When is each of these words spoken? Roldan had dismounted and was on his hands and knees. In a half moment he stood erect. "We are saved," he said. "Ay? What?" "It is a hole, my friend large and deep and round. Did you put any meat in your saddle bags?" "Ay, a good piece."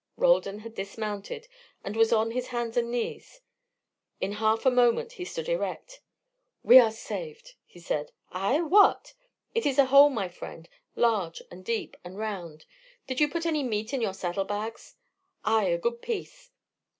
Roldan 0.17 0.61
had 0.61 0.73
dismounted 0.73 1.47
and 1.83 1.95
was 1.95 2.11
on 2.11 2.31
his 2.31 2.47
hands 2.47 2.75
and 2.75 2.89
knees. 2.89 3.41
In 4.19 4.31
a 4.31 4.35
half 4.37 4.65
moment 4.65 5.11
he 5.11 5.23
stood 5.25 5.47
erect. 5.47 6.01
"We 6.63 6.79
are 6.79 6.89
saved," 6.89 7.53
he 7.67 7.79
said. 7.79 8.11
"Ay? 8.31 8.61
What?" 8.61 9.13
"It 9.53 9.67
is 9.67 9.77
a 9.77 9.85
hole, 9.85 10.09
my 10.09 10.27
friend 10.27 10.67
large 10.95 11.43
and 11.51 11.63
deep 11.63 11.95
and 12.03 12.17
round. 12.17 12.65
Did 13.05 13.19
you 13.21 13.27
put 13.29 13.45
any 13.45 13.61
meat 13.61 13.93
in 13.93 14.01
your 14.01 14.15
saddle 14.15 14.45
bags?" 14.45 14.95
"Ay, 15.45 15.65
a 15.65 15.77
good 15.77 16.01
piece." 16.01 16.49